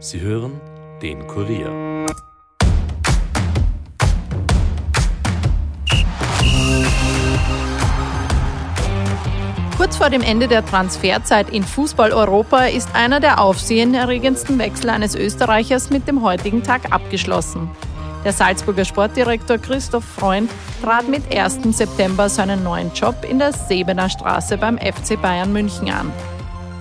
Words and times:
Sie 0.00 0.20
hören 0.20 0.60
den 1.02 1.26
Kurier. 1.26 2.06
Kurz 9.76 9.96
vor 9.96 10.08
dem 10.08 10.22
Ende 10.22 10.46
der 10.46 10.64
Transferzeit 10.64 11.50
in 11.50 11.64
Fußball 11.64 12.12
Europa 12.12 12.66
ist 12.66 12.94
einer 12.94 13.18
der 13.18 13.40
aufsehenerregendsten 13.40 14.60
Wechsel 14.60 14.90
eines 14.90 15.16
Österreichers 15.16 15.90
mit 15.90 16.06
dem 16.06 16.22
heutigen 16.22 16.62
Tag 16.62 16.92
abgeschlossen. 16.92 17.68
Der 18.24 18.32
Salzburger 18.32 18.84
Sportdirektor 18.84 19.58
Christoph 19.58 20.04
Freund 20.04 20.48
trat 20.80 21.08
mit 21.08 21.34
1. 21.34 21.76
September 21.76 22.28
seinen 22.28 22.62
neuen 22.62 22.92
Job 22.92 23.16
in 23.28 23.40
der 23.40 23.52
Sebener 23.52 24.08
Straße 24.08 24.58
beim 24.58 24.78
FC 24.78 25.20
Bayern 25.20 25.52
München 25.52 25.90
an. 25.90 26.12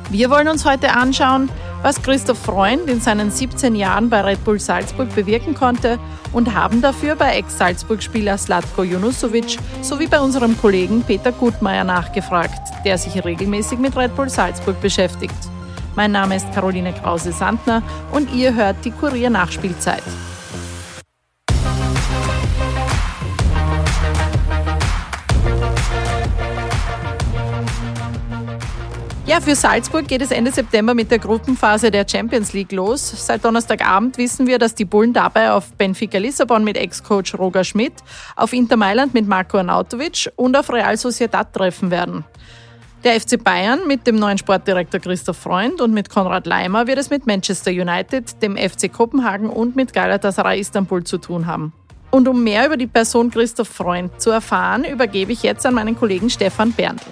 Wir 0.09 0.29
wollen 0.29 0.47
uns 0.47 0.65
heute 0.65 0.93
anschauen, 0.95 1.49
was 1.81 2.01
Christoph 2.01 2.39
Freund 2.39 2.89
in 2.89 2.99
seinen 2.99 3.31
17 3.31 3.75
Jahren 3.75 4.09
bei 4.09 4.21
Red 4.21 4.43
Bull 4.43 4.59
Salzburg 4.59 5.13
bewirken 5.15 5.53
konnte 5.53 5.99
und 6.33 6.53
haben 6.53 6.81
dafür 6.81 7.15
bei 7.15 7.35
Ex-Salzburg-Spieler 7.37 8.37
Slatko 8.37 8.83
Junusovic 8.83 9.57
sowie 9.81 10.07
bei 10.07 10.19
unserem 10.19 10.59
Kollegen 10.59 11.03
Peter 11.03 11.31
Gutmeier 11.31 11.83
nachgefragt, 11.83 12.61
der 12.85 12.97
sich 12.97 13.23
regelmäßig 13.23 13.79
mit 13.79 13.95
Red 13.95 14.15
Bull 14.15 14.29
Salzburg 14.29 14.79
beschäftigt. 14.81 15.35
Mein 15.95 16.11
Name 16.11 16.35
ist 16.35 16.51
Caroline 16.53 16.93
Krause-Sandner 16.93 17.81
und 18.11 18.33
ihr 18.33 18.53
hört 18.53 18.77
die 18.85 18.91
Kurier 18.91 19.29
Ja, 29.27 29.41
für 29.41 29.55
Salzburg 29.55 30.07
geht 30.07 30.21
es 30.21 30.31
Ende 30.31 30.53
September 30.53 30.93
mit 30.93 31.11
der 31.11 31.19
Gruppenphase 31.19 31.91
der 31.91 32.05
Champions 32.09 32.53
League 32.53 32.71
los. 32.71 33.25
Seit 33.25 33.43
Donnerstagabend 33.43 34.17
wissen 34.17 34.47
wir, 34.47 34.57
dass 34.57 34.73
die 34.73 34.85
Bullen 34.85 35.11
dabei 35.11 35.51
auf 35.51 35.73
Benfica 35.73 36.17
Lissabon 36.17 36.63
mit 36.63 36.77
Ex-Coach 36.77 37.37
Roger 37.37 37.65
Schmidt, 37.65 37.91
auf 38.37 38.53
Inter 38.53 38.77
Mailand 38.77 39.13
mit 39.13 39.27
Marco 39.27 39.57
Arnautovic 39.57 40.31
und 40.37 40.55
auf 40.55 40.71
Real 40.71 40.95
Sociedad 40.95 41.51
treffen 41.51 41.91
werden. 41.91 42.23
Der 43.03 43.19
FC 43.19 43.43
Bayern 43.43 43.85
mit 43.85 44.07
dem 44.07 44.15
neuen 44.15 44.37
Sportdirektor 44.37 45.01
Christoph 45.01 45.37
Freund 45.37 45.81
und 45.81 45.93
mit 45.93 46.09
Konrad 46.09 46.47
Leimer 46.47 46.87
wird 46.87 46.97
es 46.97 47.09
mit 47.09 47.27
Manchester 47.27 47.71
United, 47.71 48.41
dem 48.41 48.55
FC 48.55 48.89
Kopenhagen 48.89 49.49
und 49.49 49.75
mit 49.75 49.91
Galatasaray 49.91 50.61
Istanbul 50.61 51.03
zu 51.03 51.17
tun 51.17 51.47
haben. 51.47 51.73
Und 52.11 52.29
um 52.29 52.45
mehr 52.45 52.65
über 52.65 52.77
die 52.77 52.87
Person 52.87 53.29
Christoph 53.29 53.67
Freund 53.67 54.21
zu 54.21 54.29
erfahren, 54.29 54.85
übergebe 54.85 55.33
ich 55.33 55.43
jetzt 55.43 55.65
an 55.65 55.73
meinen 55.73 55.99
Kollegen 55.99 56.29
Stefan 56.29 56.71
Berndl. 56.71 57.03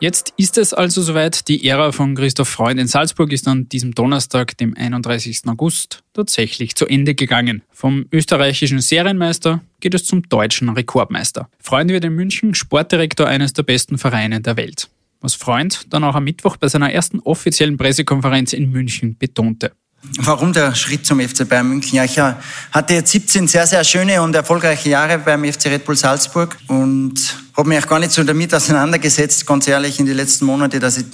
Jetzt 0.00 0.32
ist 0.38 0.56
es 0.56 0.72
also 0.72 1.02
soweit. 1.02 1.46
Die 1.46 1.68
Ära 1.68 1.92
von 1.92 2.14
Christoph 2.14 2.48
Freund 2.48 2.80
in 2.80 2.86
Salzburg 2.86 3.30
ist 3.32 3.46
an 3.46 3.68
diesem 3.68 3.94
Donnerstag, 3.94 4.56
dem 4.56 4.74
31. 4.74 5.42
August, 5.46 6.02
tatsächlich 6.14 6.74
zu 6.74 6.86
Ende 6.86 7.14
gegangen. 7.14 7.62
Vom 7.70 8.06
österreichischen 8.10 8.80
Serienmeister 8.80 9.60
geht 9.80 9.94
es 9.94 10.06
zum 10.06 10.22
deutschen 10.22 10.70
Rekordmeister. 10.70 11.50
Freund 11.58 11.90
wird 11.90 12.06
in 12.06 12.14
München 12.14 12.54
Sportdirektor 12.54 13.26
eines 13.26 13.52
der 13.52 13.62
besten 13.62 13.98
Vereine 13.98 14.40
der 14.40 14.56
Welt. 14.56 14.88
Was 15.20 15.34
Freund 15.34 15.92
dann 15.92 16.04
auch 16.04 16.14
am 16.14 16.24
Mittwoch 16.24 16.56
bei 16.56 16.68
seiner 16.68 16.90
ersten 16.90 17.20
offiziellen 17.20 17.76
Pressekonferenz 17.76 18.54
in 18.54 18.70
München 18.70 19.18
betonte. 19.18 19.72
Warum 20.02 20.54
der 20.54 20.74
Schritt 20.74 21.04
zum 21.04 21.20
FC 21.20 21.46
Bayern 21.46 21.68
München? 21.68 21.96
Ja, 21.96 22.04
ich 22.04 22.18
hatte 22.18 22.94
jetzt 22.94 23.12
17 23.12 23.46
sehr, 23.46 23.66
sehr 23.66 23.84
schöne 23.84 24.22
und 24.22 24.34
erfolgreiche 24.34 24.88
Jahre 24.88 25.18
beim 25.18 25.44
FC 25.44 25.66
Red 25.66 25.84
Bull 25.84 25.94
Salzburg 25.94 26.56
und 26.68 27.36
habe 27.54 27.68
mich 27.68 27.84
auch 27.84 27.86
gar 27.86 27.98
nicht 27.98 28.12
so 28.12 28.24
damit 28.24 28.54
auseinandergesetzt, 28.54 29.46
ganz 29.46 29.68
ehrlich, 29.68 30.00
in 30.00 30.06
die 30.06 30.14
letzten 30.14 30.46
Monate, 30.46 30.80
dass 30.80 30.96
ich 30.96 31.04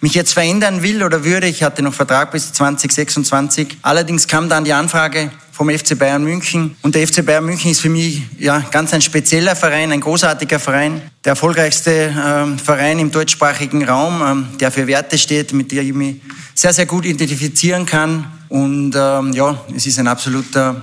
mich 0.00 0.14
jetzt 0.14 0.32
verändern 0.32 0.82
will 0.82 1.02
oder 1.02 1.24
würde. 1.24 1.46
Ich 1.46 1.62
hatte 1.62 1.82
noch 1.82 1.92
Vertrag 1.92 2.32
bis 2.32 2.54
2026. 2.54 3.76
Allerdings 3.82 4.26
kam 4.26 4.48
dann 4.48 4.64
die 4.64 4.72
Anfrage 4.72 5.30
vom 5.52 5.68
FC 5.70 5.96
Bayern 5.96 6.24
München. 6.24 6.74
Und 6.82 6.94
der 6.94 7.06
FC 7.06 7.24
Bayern 7.24 7.44
München 7.44 7.70
ist 7.70 7.80
für 7.80 7.90
mich 7.90 8.22
ja 8.38 8.58
ganz 8.70 8.92
ein 8.94 9.02
spezieller 9.02 9.54
Verein, 9.54 9.92
ein 9.92 10.00
großartiger 10.00 10.58
Verein, 10.58 11.02
der 11.24 11.30
erfolgreichste 11.30 12.12
ähm, 12.18 12.58
Verein 12.58 12.98
im 12.98 13.10
deutschsprachigen 13.10 13.84
Raum, 13.84 14.22
ähm, 14.22 14.58
der 14.58 14.72
für 14.72 14.86
Werte 14.86 15.18
steht, 15.18 15.52
mit 15.52 15.70
der 15.70 15.82
ich 15.82 15.92
mich 15.92 16.16
sehr, 16.54 16.72
sehr 16.72 16.86
gut 16.86 17.04
identifizieren 17.04 17.84
kann. 17.86 18.26
Und 18.48 18.94
ähm, 18.96 19.32
ja, 19.34 19.62
es 19.76 19.86
ist 19.86 19.98
ein 19.98 20.08
absoluter 20.08 20.82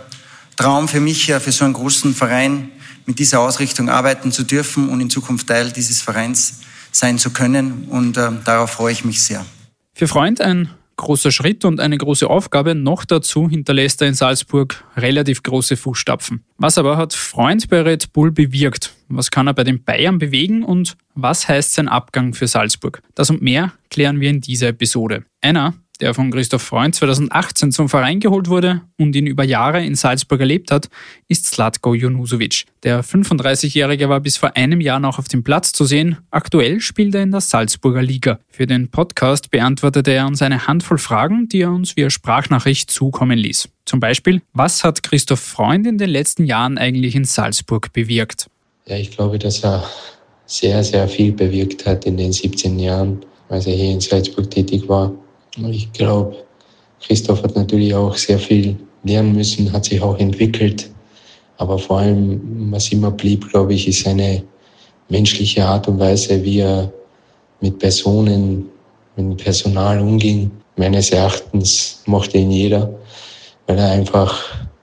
Traum 0.56 0.88
für 0.88 1.00
mich, 1.00 1.25
für 1.25 1.51
so 1.51 1.66
einen 1.66 1.74
großen 1.74 2.13
Verein 2.13 2.69
mit 3.06 3.18
dieser 3.18 3.40
Ausrichtung 3.40 3.90
arbeiten 3.90 4.31
zu 4.31 4.44
dürfen 4.44 4.90
und 4.90 5.01
in 5.01 5.09
Zukunft 5.09 5.47
Teil 5.47 5.72
dieses 5.72 6.01
Vereins 6.01 6.59
sein 6.91 7.18
zu 7.18 7.31
können. 7.31 7.88
Und 7.90 8.18
äh, 8.18 8.30
darauf 8.46 8.72
freue 8.72 8.91
ich 8.91 9.03
mich 9.03 9.24
sehr. 9.24 9.44
Für 9.96 10.07
Freund 10.07 10.41
ein 10.41 10.69
großer 10.99 11.31
Schritt 11.31 11.65
und 11.65 11.79
eine 11.79 11.97
große 11.97 12.29
Aufgabe. 12.29 12.75
Noch 12.75 13.05
dazu 13.05 13.49
hinterlässt 13.49 14.01
er 14.01 14.09
in 14.09 14.13
Salzburg 14.13 14.83
relativ 14.95 15.41
große 15.41 15.77
Fußstapfen. 15.77 16.43
Was 16.57 16.77
aber 16.77 16.97
hat 16.97 17.13
Freund 17.13 17.67
bei 17.69 17.81
Red 17.81 18.13
Bull 18.13 18.31
bewirkt? 18.31 18.93
Was 19.07 19.31
kann 19.31 19.47
er 19.47 19.53
bei 19.53 19.63
den 19.63 19.83
Bayern 19.83 20.19
bewegen 20.19 20.63
und 20.63 20.95
was 21.15 21.47
heißt 21.47 21.73
sein 21.73 21.88
Abgang 21.88 22.33
für 22.33 22.47
Salzburg? 22.47 23.01
Das 23.15 23.29
und 23.29 23.41
mehr 23.41 23.73
klären 23.89 24.19
wir 24.19 24.29
in 24.29 24.41
dieser 24.41 24.67
Episode. 24.67 25.25
Einer, 25.41 25.73
der 25.99 26.13
von 26.13 26.31
Christoph 26.31 26.61
Freund 26.61 26.95
2018 26.95 27.71
zum 27.71 27.89
Verein 27.89 28.19
geholt 28.19 28.47
wurde 28.47 28.81
und 28.97 29.15
ihn 29.15 29.27
über 29.27 29.43
Jahre 29.43 29.83
in 29.83 29.95
Salzburg 29.95 30.39
erlebt 30.39 30.71
hat, 30.71 30.89
ist 31.27 31.45
Slatko 31.45 31.93
Junusovic. 31.93 32.65
Der 32.83 33.03
35-Jährige 33.03 34.07
war 34.07 34.19
bis 34.21 34.38
vor 34.38 34.55
einem 34.55 34.79
Jahr 34.81 34.99
noch 34.99 35.19
auf 35.19 35.27
dem 35.27 35.43
Platz 35.43 35.73
zu 35.73 35.85
sehen. 35.85 36.17
Aktuell 36.31 36.79
spielt 36.79 37.15
er 37.15 37.23
in 37.23 37.31
der 37.31 37.41
Salzburger 37.41 38.01
Liga. 38.01 38.39
Für 38.47 38.65
den 38.65 38.89
Podcast 38.89 39.51
beantwortete 39.51 40.11
er 40.11 40.25
uns 40.25 40.41
eine 40.41 40.67
Handvoll 40.67 40.97
Fragen, 40.97 41.49
die 41.49 41.61
er 41.61 41.71
uns 41.71 41.97
via 41.97 42.09
Sprachnachricht 42.09 42.89
zukommen 42.89 43.38
ließ. 43.38 43.69
Zum 43.85 43.99
Beispiel, 43.99 44.41
was 44.53 44.83
hat 44.83 45.03
Christoph 45.03 45.39
Freund 45.39 45.85
in 45.85 45.97
den 45.97 46.09
letzten 46.09 46.45
Jahren 46.45 46.77
eigentlich 46.77 47.15
in 47.15 47.25
Salzburg 47.25 47.91
bewirkt? 47.91 48.47
Ja, 48.88 48.95
ich 48.95 49.11
glaube, 49.11 49.38
dass 49.38 49.63
er 49.63 49.83
sehr, 50.45 50.83
sehr 50.83 51.07
viel 51.07 51.31
bewirkt 51.31 51.85
hat 51.85 52.05
in 52.05 52.17
den 52.17 52.31
17 52.31 52.79
Jahren, 52.79 53.19
als 53.49 53.67
er 53.67 53.73
hier 53.73 53.91
in 53.91 53.99
Salzburg 53.99 54.49
tätig 54.49 54.88
war. 54.88 55.13
Ich 55.57 55.91
glaube, 55.93 56.35
Christoph 57.01 57.43
hat 57.43 57.55
natürlich 57.55 57.93
auch 57.93 58.15
sehr 58.15 58.39
viel 58.39 58.77
lernen 59.03 59.33
müssen, 59.33 59.71
hat 59.71 59.85
sich 59.85 60.01
auch 60.01 60.17
entwickelt. 60.17 60.89
Aber 61.57 61.77
vor 61.77 61.99
allem, 61.99 62.71
was 62.71 62.91
immer 62.91 63.11
blieb, 63.11 63.49
glaube 63.49 63.73
ich, 63.73 63.88
ist 63.88 64.03
seine 64.03 64.43
menschliche 65.09 65.65
Art 65.65 65.88
und 65.88 65.99
Weise, 65.99 66.43
wie 66.43 66.59
er 66.59 66.91
mit 67.61 67.79
Personen, 67.79 68.69
mit 69.15 69.38
Personal 69.38 69.99
umging. 69.99 70.51
Meines 70.77 71.09
Erachtens 71.11 72.01
mochte 72.05 72.38
ihn 72.38 72.51
jeder, 72.51 72.93
weil 73.67 73.77
er 73.77 73.91
einfach 73.91 74.41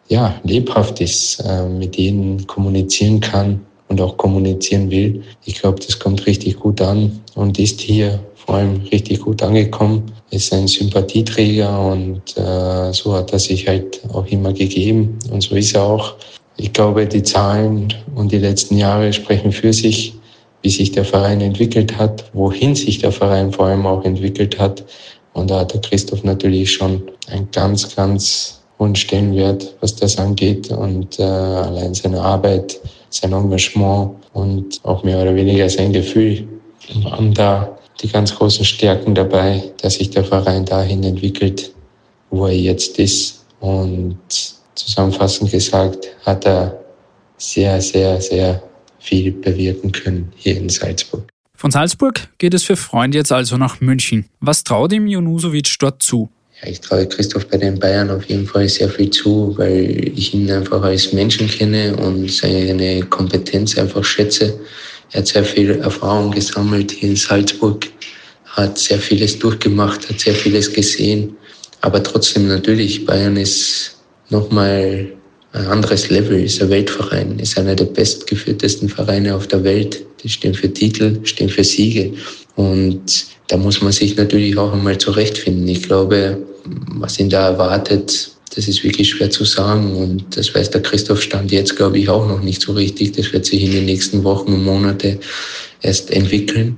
ja, 0.08 0.38
lebhaft 0.44 1.00
ist, 1.00 1.40
äh, 1.40 1.66
mit 1.66 1.96
jedem 1.96 2.46
kommunizieren 2.46 3.20
kann 3.20 3.60
und 3.88 4.00
auch 4.00 4.16
kommunizieren 4.16 4.90
will. 4.90 5.22
Ich 5.44 5.60
glaube, 5.60 5.80
das 5.80 5.98
kommt 5.98 6.26
richtig 6.26 6.58
gut 6.58 6.80
an 6.80 7.20
und 7.34 7.58
ist 7.58 7.80
hier 7.80 8.20
vor 8.34 8.56
allem 8.56 8.80
richtig 8.92 9.20
gut 9.20 9.42
angekommen. 9.42 10.12
Ist 10.30 10.52
ein 10.52 10.66
Sympathieträger 10.66 11.80
und 11.80 12.36
äh, 12.36 12.92
so 12.92 13.14
hat 13.14 13.32
er 13.32 13.38
sich 13.38 13.66
halt 13.68 14.00
auch 14.12 14.26
immer 14.26 14.52
gegeben 14.52 15.18
und 15.30 15.42
so 15.42 15.54
ist 15.56 15.74
er 15.74 15.84
auch. 15.84 16.14
Ich 16.56 16.72
glaube, 16.72 17.06
die 17.06 17.22
Zahlen 17.22 17.92
und 18.14 18.32
die 18.32 18.38
letzten 18.38 18.78
Jahre 18.78 19.12
sprechen 19.12 19.52
für 19.52 19.72
sich, 19.72 20.14
wie 20.62 20.70
sich 20.70 20.90
der 20.90 21.04
Verein 21.04 21.40
entwickelt 21.40 21.96
hat, 21.98 22.24
wohin 22.32 22.74
sich 22.74 22.98
der 22.98 23.12
Verein 23.12 23.52
vor 23.52 23.66
allem 23.66 23.86
auch 23.86 24.04
entwickelt 24.04 24.58
hat. 24.58 24.84
Und 25.34 25.50
da 25.50 25.60
hat 25.60 25.74
der 25.74 25.82
Christoph 25.82 26.24
natürlich 26.24 26.72
schon 26.72 27.02
einen 27.28 27.48
ganz, 27.52 27.94
ganz 27.94 28.62
hohen 28.78 28.96
Stellenwert, 28.96 29.74
was 29.80 29.94
das 29.94 30.18
angeht. 30.18 30.70
Und 30.70 31.18
äh, 31.18 31.22
allein 31.22 31.92
seine 31.94 32.20
Arbeit, 32.20 32.80
sein 33.10 33.32
Engagement 33.32 34.16
und 34.32 34.80
auch 34.84 35.02
mehr 35.02 35.20
oder 35.20 35.34
weniger 35.34 35.68
sein 35.68 35.92
Gefühl 35.92 36.46
waren 37.02 37.32
da 37.32 37.76
die 38.00 38.08
ganz 38.08 38.34
großen 38.34 38.64
Stärken 38.64 39.14
dabei, 39.14 39.72
dass 39.80 39.94
sich 39.94 40.10
der 40.10 40.24
Verein 40.24 40.64
dahin 40.64 41.02
entwickelt, 41.02 41.72
wo 42.30 42.46
er 42.46 42.56
jetzt 42.56 42.98
ist. 42.98 43.44
Und 43.60 44.18
zusammenfassend 44.74 45.50
gesagt, 45.50 46.08
hat 46.24 46.44
er 46.44 46.78
sehr, 47.38 47.80
sehr, 47.80 48.20
sehr 48.20 48.62
viel 48.98 49.32
bewirken 49.32 49.92
können 49.92 50.32
hier 50.36 50.56
in 50.56 50.68
Salzburg. 50.68 51.28
Von 51.54 51.70
Salzburg 51.70 52.28
geht 52.38 52.52
es 52.52 52.64
für 52.64 52.76
Freund 52.76 53.14
jetzt 53.14 53.32
also 53.32 53.56
nach 53.56 53.80
München. 53.80 54.26
Was 54.40 54.62
traut 54.62 54.92
ihm 54.92 55.06
Junusovic 55.06 55.74
dort 55.78 56.02
zu? 56.02 56.28
Ja, 56.62 56.70
ich 56.70 56.80
traue 56.80 57.06
Christoph 57.06 57.46
bei 57.48 57.58
den 57.58 57.78
Bayern 57.78 58.10
auf 58.10 58.24
jeden 58.24 58.46
Fall 58.46 58.68
sehr 58.68 58.88
viel 58.88 59.10
zu, 59.10 59.54
weil 59.58 60.10
ich 60.16 60.32
ihn 60.32 60.50
einfach 60.50 60.82
als 60.82 61.12
Menschen 61.12 61.48
kenne 61.48 61.94
und 61.96 62.30
seine 62.30 63.02
Kompetenz 63.02 63.76
einfach 63.76 64.02
schätze. 64.02 64.58
Er 65.12 65.20
hat 65.20 65.26
sehr 65.28 65.44
viel 65.44 65.70
Erfahrung 65.72 66.30
gesammelt 66.30 66.92
hier 66.92 67.10
in 67.10 67.16
Salzburg, 67.16 67.86
hat 68.46 68.78
sehr 68.78 68.98
vieles 68.98 69.38
durchgemacht, 69.38 70.08
hat 70.08 70.18
sehr 70.18 70.34
vieles 70.34 70.72
gesehen. 70.72 71.36
Aber 71.82 72.02
trotzdem 72.02 72.48
natürlich, 72.48 73.04
Bayern 73.04 73.36
ist 73.36 73.96
nochmal 74.30 75.12
ein 75.52 75.66
anderes 75.66 76.08
Level, 76.08 76.42
ist 76.42 76.62
ein 76.62 76.70
Weltverein, 76.70 77.38
ist 77.38 77.58
einer 77.58 77.74
der 77.74 77.84
bestgeführtesten 77.84 78.88
Vereine 78.88 79.34
auf 79.34 79.46
der 79.46 79.62
Welt. 79.62 80.04
Die 80.22 80.28
stehen 80.30 80.54
für 80.54 80.72
Titel, 80.72 81.20
stehen 81.24 81.50
für 81.50 81.64
Siege. 81.64 82.12
Und 82.56 83.26
da 83.48 83.56
muss 83.56 83.80
man 83.80 83.92
sich 83.92 84.16
natürlich 84.16 84.56
auch 84.58 84.72
einmal 84.72 84.98
zurechtfinden. 84.98 85.68
Ich 85.68 85.82
glaube, 85.84 86.38
was 86.64 87.18
ihn 87.18 87.30
da 87.30 87.48
erwartet, 87.48 88.30
das 88.54 88.68
ist 88.68 88.82
wirklich 88.82 89.10
schwer 89.10 89.30
zu 89.30 89.44
sagen. 89.44 89.96
Und 89.96 90.36
das 90.36 90.54
weiß 90.54 90.70
der 90.70 90.82
Christoph 90.82 91.22
Stand 91.22 91.52
jetzt, 91.52 91.76
glaube 91.76 91.98
ich, 91.98 92.08
auch 92.08 92.26
noch 92.26 92.42
nicht 92.42 92.62
so 92.62 92.72
richtig. 92.72 93.12
Das 93.12 93.32
wird 93.32 93.46
sich 93.46 93.62
in 93.62 93.72
den 93.72 93.84
nächsten 93.84 94.24
Wochen 94.24 94.52
und 94.52 94.64
Monate 94.64 95.18
erst 95.82 96.10
entwickeln. 96.10 96.76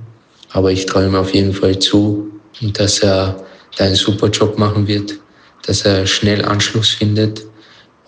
Aber 0.51 0.71
ich 0.71 0.85
traue 0.85 1.05
ihm 1.05 1.15
auf 1.15 1.33
jeden 1.33 1.53
Fall 1.53 1.79
zu, 1.79 2.29
dass 2.73 2.99
er 2.99 3.43
da 3.77 3.85
einen 3.85 3.95
super 3.95 4.27
Job 4.27 4.57
machen 4.57 4.87
wird, 4.87 5.19
dass 5.65 5.83
er 5.83 6.05
schnell 6.05 6.43
Anschluss 6.43 6.89
findet 6.89 7.43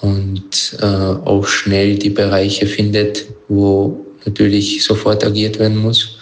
und 0.02 0.78
äh, 0.82 0.86
auch 0.86 1.46
schnell 1.48 1.98
die 1.98 2.10
Bereiche 2.10 2.66
findet, 2.66 3.26
wo 3.48 4.06
natürlich 4.26 4.84
sofort 4.84 5.24
agiert 5.24 5.60
werden 5.60 5.78
muss. 5.78 6.18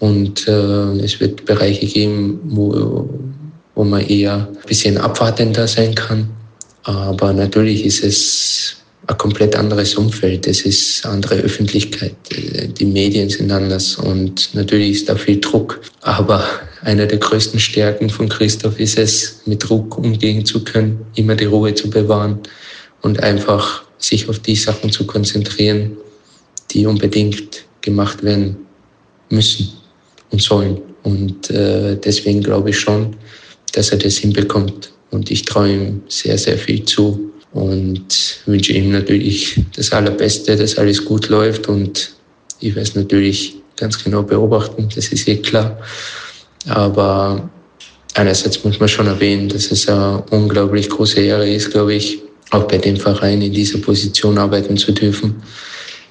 Und 0.00 0.48
äh, 0.48 0.98
es 1.02 1.20
wird 1.20 1.44
Bereiche 1.44 1.86
geben, 1.86 2.40
wo, 2.44 3.08
wo 3.74 3.84
man 3.84 4.06
eher 4.06 4.48
ein 4.48 4.66
bisschen 4.66 4.98
abwartender 4.98 5.66
sein 5.68 5.94
kann. 5.94 6.28
Aber 6.82 7.32
natürlich 7.32 7.84
ist 7.84 8.04
es 8.04 8.76
ein 9.06 9.18
komplett 9.18 9.56
anderes 9.56 9.94
Umfeld. 9.94 10.46
Es 10.46 10.62
ist 10.62 11.04
andere 11.06 11.36
Öffentlichkeit. 11.36 12.14
Die 12.30 12.84
Medien 12.84 13.28
sind 13.28 13.50
anders 13.50 13.96
und 13.96 14.54
natürlich 14.54 14.92
ist 14.92 15.08
da 15.08 15.16
viel 15.16 15.40
Druck. 15.40 15.80
Aber 16.02 16.44
eine 16.82 17.06
der 17.06 17.18
größten 17.18 17.60
Stärken 17.60 18.10
von 18.10 18.28
Christoph 18.28 18.78
ist 18.78 18.98
es, 18.98 19.40
mit 19.46 19.68
Druck 19.68 19.96
umgehen 19.98 20.44
zu 20.44 20.64
können, 20.64 21.04
immer 21.14 21.34
die 21.34 21.44
Ruhe 21.46 21.74
zu 21.74 21.88
bewahren 21.88 22.38
und 23.02 23.22
einfach 23.22 23.84
sich 23.98 24.28
auf 24.28 24.38
die 24.40 24.56
Sachen 24.56 24.90
zu 24.90 25.06
konzentrieren, 25.06 25.96
die 26.70 26.86
unbedingt 26.86 27.64
gemacht 27.80 28.22
werden 28.22 28.56
müssen 29.30 29.83
und 30.30 30.42
sollen. 30.42 30.80
Und 31.02 31.50
äh, 31.50 31.96
deswegen 31.96 32.42
glaube 32.42 32.70
ich 32.70 32.78
schon, 32.78 33.16
dass 33.72 33.90
er 33.90 33.98
das 33.98 34.16
hinbekommt. 34.16 34.92
Und 35.10 35.30
ich 35.30 35.42
traue 35.42 35.72
ihm 35.72 36.02
sehr, 36.08 36.38
sehr 36.38 36.58
viel 36.58 36.84
zu 36.84 37.30
und 37.52 38.40
wünsche 38.46 38.72
ihm 38.72 38.90
natürlich 38.90 39.60
das 39.76 39.92
Allerbeste, 39.92 40.56
dass 40.56 40.76
alles 40.76 41.04
gut 41.04 41.28
läuft. 41.28 41.68
Und 41.68 42.14
ich 42.60 42.74
werde 42.74 42.88
es 42.88 42.94
natürlich 42.94 43.56
ganz 43.76 44.02
genau 44.02 44.22
beobachten, 44.22 44.88
das 44.94 45.08
ist 45.08 45.28
eh 45.28 45.36
klar. 45.36 45.78
Aber 46.66 47.48
einerseits 48.14 48.64
muss 48.64 48.80
man 48.80 48.88
schon 48.88 49.06
erwähnen, 49.06 49.48
dass 49.48 49.70
es 49.70 49.88
eine 49.88 50.22
unglaublich 50.30 50.88
große 50.88 51.20
Ehre 51.20 51.48
ist, 51.48 51.70
glaube 51.70 51.94
ich, 51.94 52.20
auch 52.50 52.64
bei 52.64 52.78
dem 52.78 52.96
Verein 52.96 53.42
in 53.42 53.52
dieser 53.52 53.78
Position 53.78 54.38
arbeiten 54.38 54.76
zu 54.76 54.92
dürfen. 54.92 55.42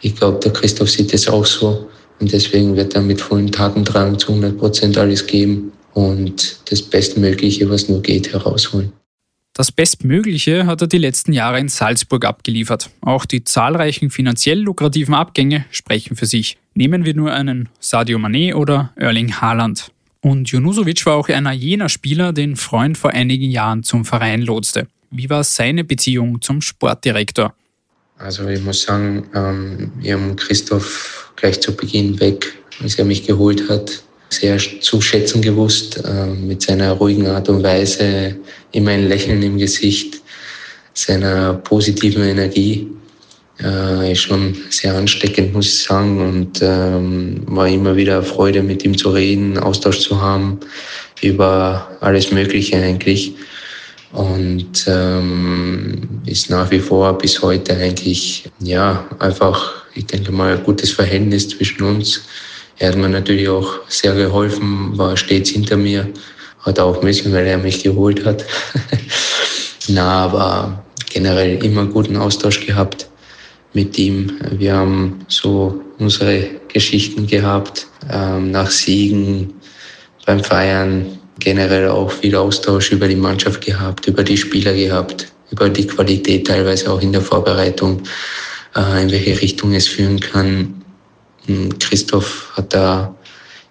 Ich 0.01 0.15
glaube, 0.15 0.39
der 0.39 0.51
Christoph 0.51 0.89
sieht 0.89 1.13
es 1.13 1.27
auch 1.27 1.45
so. 1.45 1.87
Und 2.19 2.31
deswegen 2.31 2.75
wird 2.75 2.95
er 2.95 3.01
mit 3.01 3.21
vollen 3.21 3.51
Tatendrang 3.51 4.17
zu 4.19 4.29
100 4.29 4.57
Prozent 4.57 4.97
alles 4.97 5.25
geben 5.27 5.71
und 5.93 6.59
das 6.69 6.81
Bestmögliche, 6.81 7.69
was 7.69 7.89
nur 7.89 8.01
geht, 8.01 8.33
herausholen. 8.33 8.91
Das 9.55 9.71
Bestmögliche 9.71 10.65
hat 10.65 10.81
er 10.81 10.87
die 10.87 10.97
letzten 10.97 11.31
Jahre 11.31 11.59
in 11.59 11.69
Salzburg 11.69 12.25
abgeliefert. 12.25 12.89
Auch 13.01 13.25
die 13.25 13.43
zahlreichen 13.43 14.09
finanziell 14.09 14.59
lukrativen 14.59 15.13
Abgänge 15.13 15.65
sprechen 15.69 16.15
für 16.15 16.25
sich. 16.25 16.57
Nehmen 16.73 17.05
wir 17.05 17.13
nur 17.13 17.31
einen 17.31 17.69
Sadio 17.79 18.17
Mané 18.17 18.55
oder 18.55 18.91
Erling 18.95 19.39
Haaland. 19.39 19.91
Und 20.21 20.49
Junusovic 20.49 21.05
war 21.05 21.17
auch 21.17 21.29
einer 21.29 21.51
jener 21.51 21.89
Spieler, 21.89 22.33
den 22.33 22.55
Freund 22.55 22.97
vor 22.97 23.11
einigen 23.11 23.51
Jahren 23.51 23.83
zum 23.83 24.05
Verein 24.05 24.41
lotste. 24.41 24.87
Wie 25.11 25.29
war 25.29 25.43
seine 25.43 25.83
Beziehung 25.83 26.41
zum 26.41 26.61
Sportdirektor? 26.61 27.53
Also 28.23 28.47
ich 28.47 28.63
muss 28.63 28.83
sagen, 28.83 29.25
ähm, 29.35 29.91
wir 29.99 30.13
haben 30.13 30.37
Christoph 30.37 31.33
gleich 31.35 31.59
zu 31.59 31.75
Beginn 31.75 32.17
weg, 32.21 32.53
als 32.81 32.97
er 32.97 33.03
mich 33.03 33.27
geholt 33.27 33.67
hat, 33.67 34.01
sehr 34.29 34.57
zu 34.57 35.01
schätzen 35.01 35.41
gewusst, 35.41 36.01
äh, 36.05 36.27
mit 36.27 36.61
seiner 36.61 36.93
ruhigen 36.93 37.27
Art 37.27 37.49
und 37.49 37.61
Weise, 37.63 38.37
immer 38.71 38.91
ein 38.91 39.09
Lächeln 39.09 39.43
im 39.43 39.57
Gesicht, 39.57 40.21
seiner 40.93 41.55
positiven 41.55 42.23
Energie. 42.23 42.87
Äh, 43.61 44.13
ist 44.13 44.21
schon 44.21 44.55
sehr 44.69 44.95
ansteckend, 44.95 45.53
muss 45.53 45.65
ich 45.65 45.83
sagen, 45.83 46.21
und 46.21 46.61
ähm, 46.61 47.41
war 47.47 47.67
immer 47.67 47.93
wieder 47.97 48.23
Freude, 48.23 48.63
mit 48.63 48.85
ihm 48.85 48.97
zu 48.97 49.09
reden, 49.09 49.57
Austausch 49.57 49.99
zu 49.99 50.21
haben 50.21 50.61
über 51.21 51.91
alles 51.99 52.31
Mögliche 52.31 52.77
eigentlich. 52.77 53.33
Und 54.13 54.85
ähm, 54.87 56.21
ist 56.27 56.49
nach 56.51 56.69
wie 56.69 56.79
vor 56.79 57.17
bis 57.17 57.41
heute 57.41 57.75
eigentlich, 57.75 58.49
ja, 58.59 59.05
einfach, 59.17 59.73
ich 59.95 60.05
denke 60.05 60.31
mal, 60.31 60.55
ein 60.55 60.63
gutes 60.63 60.91
Verhältnis 60.91 61.49
zwischen 61.49 61.83
uns. 61.83 62.21
Er 62.77 62.89
hat 62.89 62.97
mir 62.97 63.09
natürlich 63.09 63.49
auch 63.49 63.79
sehr 63.87 64.13
geholfen, 64.13 64.95
war 64.97 65.17
stets 65.17 65.49
hinter 65.49 65.77
mir, 65.77 66.07
hat 66.59 66.79
auch 66.79 67.01
müssen, 67.01 67.33
weil 67.33 67.47
er 67.47 67.57
mich 67.57 67.81
geholt 67.81 68.23
hat. 68.23 68.45
Na, 69.87 70.25
aber 70.25 70.83
generell 71.11 71.63
immer 71.63 71.85
guten 71.85 72.15
Austausch 72.15 72.65
gehabt 72.65 73.07
mit 73.73 73.97
ihm. 73.97 74.37
Wir 74.51 74.75
haben 74.75 75.25
so 75.27 75.81
unsere 75.97 76.49
Geschichten 76.71 77.25
gehabt, 77.25 77.87
ähm, 78.11 78.51
nach 78.51 78.69
Siegen, 78.69 79.55
beim 80.25 80.43
Feiern, 80.43 81.19
generell 81.39 81.89
auch 81.89 82.11
viel 82.11 82.35
Austausch 82.35 82.91
über 82.91 83.07
die 83.07 83.15
Mannschaft 83.15 83.65
gehabt, 83.65 84.07
über 84.07 84.23
die 84.23 84.37
Spieler 84.37 84.73
gehabt, 84.73 85.27
über 85.51 85.69
die 85.69 85.87
Qualität 85.87 86.47
teilweise 86.47 86.91
auch 86.91 87.01
in 87.01 87.11
der 87.11 87.21
Vorbereitung, 87.21 88.01
äh, 88.75 89.01
in 89.01 89.11
welche 89.11 89.39
Richtung 89.41 89.73
es 89.73 89.87
führen 89.87 90.19
kann. 90.19 90.83
Christoph 91.79 92.51
hat 92.55 92.73
da 92.73 93.13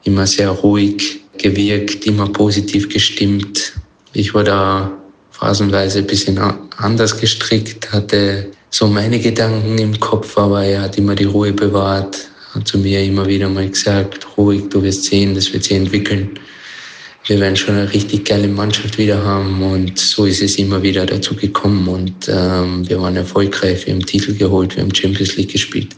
immer 0.04 0.26
sehr 0.26 0.50
ruhig 0.50 1.20
gewirkt, 1.38 2.06
immer 2.06 2.28
positiv 2.28 2.88
gestimmt. 2.88 3.72
Ich 4.12 4.34
war 4.34 4.44
da 4.44 4.92
phasenweise 5.30 6.00
ein 6.00 6.06
bisschen 6.06 6.38
anders 6.76 7.18
gestrickt, 7.18 7.90
hatte 7.92 8.50
so 8.70 8.86
meine 8.86 9.18
Gedanken 9.18 9.78
im 9.78 9.98
Kopf, 9.98 10.36
aber 10.36 10.64
er 10.64 10.82
hat 10.82 10.98
immer 10.98 11.14
die 11.14 11.24
Ruhe 11.24 11.52
bewahrt, 11.52 12.28
hat 12.54 12.68
zu 12.68 12.78
mir 12.78 13.02
immer 13.02 13.26
wieder 13.26 13.48
mal 13.48 13.68
gesagt, 13.68 14.26
ruhig, 14.36 14.68
du 14.68 14.82
wirst 14.82 15.04
sehen, 15.04 15.34
das 15.34 15.52
wird 15.52 15.64
sich 15.64 15.76
entwickeln. 15.76 16.38
Wir 17.24 17.38
werden 17.38 17.56
schon 17.56 17.76
eine 17.76 17.92
richtig 17.92 18.24
geile 18.24 18.48
Mannschaft 18.48 18.98
wieder 18.98 19.22
haben 19.24 19.62
und 19.62 19.96
so 19.96 20.26
ist 20.26 20.42
es 20.42 20.56
immer 20.56 20.82
wieder 20.82 21.06
dazu 21.06 21.36
gekommen 21.36 21.86
und 21.86 22.28
ähm, 22.28 22.88
wir 22.88 23.00
waren 23.00 23.14
erfolgreich, 23.14 23.86
wir 23.86 23.94
haben 23.94 24.04
Titel 24.04 24.34
geholt, 24.34 24.74
wir 24.74 24.82
haben 24.82 24.92
Champions 24.92 25.36
League 25.36 25.52
gespielt. 25.52 25.94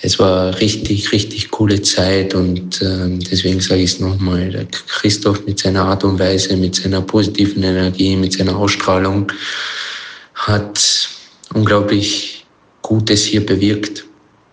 Es 0.00 0.16
war 0.20 0.56
richtig, 0.60 1.10
richtig 1.10 1.50
coole 1.50 1.82
Zeit 1.82 2.34
und 2.34 2.80
ähm, 2.82 3.18
deswegen 3.18 3.60
sage 3.60 3.82
ich 3.82 3.94
es 3.94 4.00
nochmal, 4.00 4.50
der 4.50 4.66
Christoph 4.86 5.44
mit 5.44 5.58
seiner 5.58 5.86
Art 5.86 6.04
und 6.04 6.20
Weise, 6.20 6.56
mit 6.56 6.76
seiner 6.76 7.00
positiven 7.00 7.64
Energie, 7.64 8.14
mit 8.14 8.34
seiner 8.34 8.56
Ausstrahlung 8.56 9.32
hat 10.34 11.08
unglaublich 11.52 12.46
Gutes 12.82 13.24
hier 13.24 13.44
bewirkt 13.44 14.04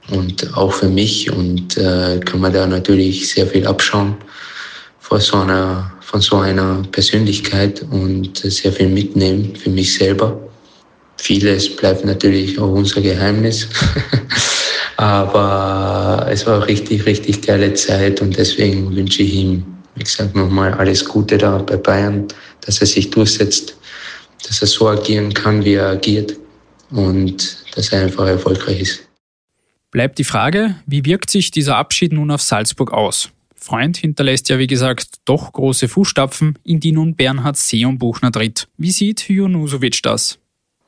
und 0.10 0.57
auch 0.57 0.74
für 0.74 0.89
mich 0.89 1.31
und 1.31 1.77
äh, 1.77 2.19
kann 2.25 2.39
man 2.39 2.53
da 2.53 2.65
natürlich 2.65 3.29
sehr 3.29 3.45
viel 3.45 3.67
abschauen 3.67 4.17
von 5.07 5.21
so 5.21 5.38
einer, 5.38 5.91
von 6.01 6.19
so 6.19 6.38
einer 6.38 6.81
Persönlichkeit 6.91 7.85
und 7.91 8.38
sehr 8.39 8.71
viel 8.71 8.89
mitnehmen 8.89 9.55
für 9.55 9.69
mich 9.69 9.93
selber. 9.93 10.35
Vieles 11.17 11.75
bleibt 11.75 12.03
natürlich 12.05 12.57
auch 12.57 12.71
unser 12.71 13.01
Geheimnis. 13.01 13.67
Aber 14.97 16.25
es 16.29 16.47
war 16.47 16.65
richtig, 16.65 17.05
richtig 17.05 17.43
geile 17.43 17.74
Zeit 17.75 18.19
und 18.21 18.35
deswegen 18.35 18.95
wünsche 18.95 19.21
ich 19.21 19.35
ihm, 19.35 19.63
wie 19.93 20.03
gesagt, 20.03 20.35
nochmal 20.35 20.74
alles 20.74 21.05
Gute 21.05 21.38
da 21.38 21.59
bei 21.59 21.77
Bayern, 21.77 22.27
dass 22.62 22.81
er 22.81 22.88
sich 22.88 23.12
durchsetzt, 23.12 23.77
dass 24.47 24.62
er 24.62 24.67
so 24.67 24.88
agieren 24.88 25.33
kann, 25.33 25.63
wie 25.63 25.74
er 25.74 25.89
agiert 25.89 26.35
und 26.89 27.57
dass 27.75 27.89
er 27.89 28.03
einfach 28.03 28.25
erfolgreich 28.25 28.81
ist. 28.81 29.07
Bleibt 29.91 30.17
die 30.17 30.24
Frage, 30.24 30.75
wie 30.88 31.05
wirkt 31.05 31.29
sich 31.29 31.51
dieser 31.51 31.75
Abschied 31.75 32.12
nun 32.12 32.31
auf 32.31 32.41
Salzburg 32.41 32.91
aus? 32.91 33.29
Freund 33.65 33.98
hinterlässt 33.98 34.48
ja, 34.50 34.60
wie 34.60 34.67
gesagt, 34.67 35.07
doch 35.25 35.51
große 35.51 35.88
Fußstapfen, 35.88 36.60
in 36.63 36.79
die 36.79 36.91
nun 36.91 37.15
Bernhard 37.15 37.57
Seeumbuchner 37.57 38.31
tritt. 38.31 38.67
Wie 38.77 38.91
sieht 38.91 39.27
Junusovic 39.27 40.03
das? 40.03 40.38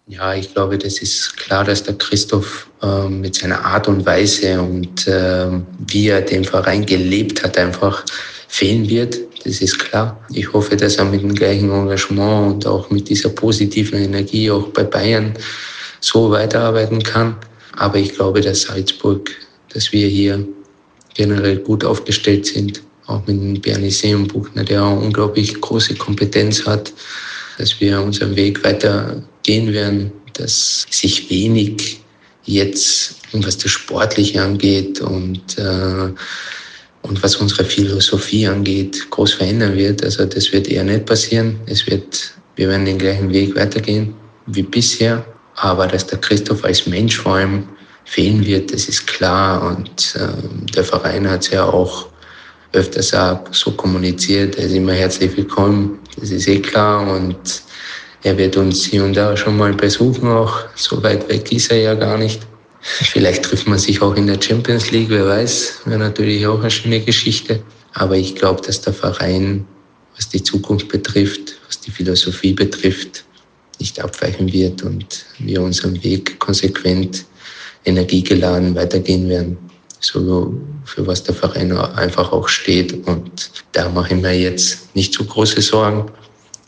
Ja, 0.07 0.36
ich 0.36 0.53
glaube, 0.53 0.77
das 0.77 1.00
ist 1.00 1.36
klar, 1.36 1.63
dass 1.65 1.84
der 1.84 1.96
Christoph 1.96 2.69
äh, 2.81 3.10
mit 3.10 3.36
seiner 3.36 3.65
Art 3.65 3.88
und 3.88 4.05
Weise 4.05 4.62
und 4.62 5.07
äh, 5.07 5.50
wie 5.88 6.07
er 6.07 6.22
den 6.22 6.46
Verein 6.46 6.86
gelebt 6.86 7.43
hat, 7.43 7.57
einfach 7.57 8.05
fehlen 8.48 8.88
wird. 8.88 9.17
Das 9.43 9.60
ist 9.60 9.79
klar. 9.79 10.17
Ich 10.31 10.53
hoffe, 10.53 10.77
dass 10.77 10.96
er 10.98 11.05
mit 11.05 11.24
dem 11.24 11.34
gleichen 11.34 11.72
Engagement 11.72 12.53
und 12.53 12.67
auch 12.67 12.89
mit 12.89 13.10
dieser 13.10 13.29
positiven 13.29 14.00
Energie 14.00 14.50
auch 14.51 14.67
bei 14.67 14.84
Bayern 14.84 15.34
so 16.00 16.29
weiterarbeiten 16.31 17.01
kann. 17.01 17.36
Aber 17.75 17.98
ich 17.98 18.13
glaube, 18.13 18.41
dass 18.41 18.62
Salzburg, 18.62 19.31
dass 19.74 19.91
wir 19.91 20.07
hier 20.07 20.48
generell 21.17 21.57
gut 21.57 21.83
aufgestellt 21.83 22.45
sind, 22.45 22.81
auch 23.07 23.25
mit 23.27 23.62
Bernie 23.62 23.89
Seelenbuchner, 23.89 24.63
der 24.63 24.83
auch 24.83 25.01
unglaublich 25.01 25.59
große 25.59 25.95
Kompetenz 25.95 26.65
hat, 26.65 26.93
dass 27.57 27.79
wir 27.81 28.00
unseren 28.01 28.36
Weg 28.36 28.63
weiter 28.63 29.21
gehen 29.43 29.74
werden, 29.74 30.12
dass 30.33 30.86
sich 30.89 31.29
wenig 31.29 32.00
jetzt, 32.45 33.15
was 33.33 33.57
das 33.57 33.71
Sportliche 33.71 34.41
angeht 34.41 35.01
und, 35.01 35.57
äh, 35.57 36.09
und 37.01 37.24
was 37.24 37.36
unsere 37.38 37.65
Philosophie 37.65 38.47
angeht, 38.47 39.09
groß 39.09 39.33
verändern 39.33 39.75
wird. 39.75 40.03
Also 40.03 40.25
das 40.25 40.51
wird 40.53 40.67
eher 40.67 40.83
nicht 40.83 41.05
passieren. 41.05 41.59
Es 41.65 41.88
wird, 41.88 42.33
wir 42.55 42.69
werden 42.69 42.86
den 42.86 42.97
gleichen 42.97 43.31
Weg 43.31 43.55
weitergehen 43.55 44.13
wie 44.47 44.63
bisher. 44.63 45.25
Aber 45.55 45.88
dass 45.88 46.05
der 46.05 46.19
Christoph 46.19 46.63
als 46.63 46.86
Mensch 46.86 47.17
vor 47.17 47.36
allem 47.36 47.67
fehlen 48.07 48.45
wird, 48.45 48.73
das 48.73 48.87
ist 48.87 49.05
klar. 49.05 49.75
Und 49.75 50.15
äh, 50.15 50.73
der 50.73 50.83
Verein 50.83 51.29
hat 51.29 51.43
es 51.43 51.51
ja 51.51 51.65
auch 51.65 52.07
öfters 52.71 53.13
auch 53.13 53.41
so 53.51 53.71
kommuniziert. 53.71 54.57
Er 54.57 54.65
ist 54.65 54.73
immer 54.73 54.93
herzlich 54.93 55.35
willkommen. 55.35 55.99
Das 56.19 56.31
ist 56.31 56.47
eh 56.47 56.59
klar. 56.59 57.05
Und 57.15 57.61
er 58.23 58.37
wird 58.37 58.55
uns 58.55 58.85
hier 58.85 59.03
und 59.03 59.15
da 59.15 59.35
schon 59.35 59.57
mal 59.57 59.73
besuchen. 59.73 60.29
Auch 60.29 60.57
so 60.75 61.03
weit 61.03 61.27
weg 61.29 61.51
ist 61.51 61.69
er 61.69 61.79
ja 61.79 61.93
gar 61.95 62.17
nicht. 62.17 62.41
Vielleicht 62.79 63.43
trifft 63.43 63.67
man 63.67 63.77
sich 63.77 64.01
auch 64.01 64.15
in 64.15 64.27
der 64.27 64.41
Champions 64.41 64.89
League, 64.91 65.09
wer 65.09 65.27
weiß. 65.27 65.81
Wäre 65.85 65.99
natürlich 65.99 66.47
auch 66.47 66.61
eine 66.61 66.71
schöne 66.71 67.01
Geschichte. 67.01 67.61
Aber 67.93 68.15
ich 68.15 68.35
glaube, 68.35 68.61
dass 68.61 68.79
der 68.79 68.93
Verein, 68.93 69.65
was 70.15 70.29
die 70.29 70.41
Zukunft 70.41 70.87
betrifft, 70.87 71.55
was 71.67 71.81
die 71.81 71.91
Philosophie 71.91 72.53
betrifft, 72.53 73.25
nicht 73.79 73.99
abweichen 73.99 74.51
wird 74.51 74.81
und 74.83 75.25
wir 75.39 75.61
unseren 75.61 76.01
Weg 76.03 76.39
konsequent 76.39 77.25
energiegeladen 77.88 78.75
weitergehen 78.75 79.27
werden. 79.29 79.58
So 80.00 80.53
für 80.86 81.06
was 81.08 81.24
der 81.24 81.34
Verein 81.34 81.72
einfach 81.75 82.32
auch 82.32 82.48
steht. 82.48 83.08
Und 83.08 83.51
da 83.72 83.89
mache 83.89 84.13
ich 84.13 84.22
mir 84.22 84.38
jetzt 84.38 84.96
nicht 84.96 85.13
so 85.13 85.24
große 85.24 85.62
Sorgen. 85.62 86.06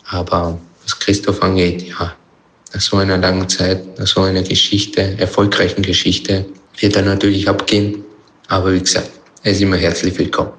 Aber 0.05 0.57
was 0.83 0.97
Christoph 0.99 1.41
angeht, 1.43 1.83
ja, 1.83 2.15
nach 2.73 2.81
so 2.81 2.97
einer 2.97 3.17
langen 3.17 3.47
Zeit, 3.47 3.99
nach 3.99 4.07
so 4.07 4.21
einer 4.21 4.43
Geschichte, 4.43 5.15
erfolgreichen 5.19 5.83
Geschichte, 5.83 6.45
wird 6.79 6.95
er 6.95 7.03
natürlich 7.03 7.47
abgehen. 7.47 8.03
Aber 8.47 8.73
wie 8.73 8.79
gesagt, 8.79 9.11
er 9.43 9.51
ist 9.51 9.61
immer 9.61 9.77
herzlich 9.77 10.17
willkommen. 10.17 10.51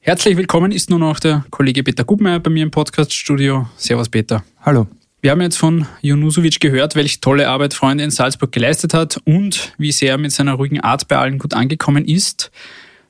Herzlich 0.00 0.36
willkommen 0.36 0.72
ist 0.72 0.90
nun 0.90 1.02
auch 1.02 1.20
der 1.20 1.44
Kollege 1.50 1.82
Peter 1.82 2.04
Gubmeier 2.04 2.40
bei 2.40 2.50
mir 2.50 2.62
im 2.62 2.70
Podcaststudio. 2.70 3.66
Servus 3.76 4.08
Peter. 4.08 4.42
Hallo. 4.62 4.86
Wir 5.22 5.32
haben 5.32 5.42
jetzt 5.42 5.58
von 5.58 5.86
Junusovic 6.00 6.60
gehört, 6.60 6.94
welche 6.94 7.20
tolle 7.20 7.50
Arbeit 7.50 7.74
Freunde 7.74 8.02
in 8.04 8.10
Salzburg 8.10 8.52
geleistet 8.52 8.94
hat 8.94 9.20
und 9.26 9.74
wie 9.76 9.92
sehr 9.92 10.12
er 10.12 10.18
mit 10.18 10.32
seiner 10.32 10.54
ruhigen 10.54 10.80
Art 10.80 11.08
bei 11.08 11.18
allen 11.18 11.38
gut 11.38 11.52
angekommen 11.52 12.06
ist. 12.06 12.50